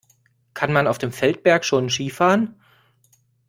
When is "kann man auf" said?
0.55-0.97